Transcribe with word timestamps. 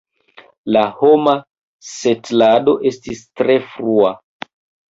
La 0.77 0.81
homa 1.01 1.35
setlado 1.89 2.75
estis 2.93 3.23
tre 3.43 3.59
frua. 3.75 4.17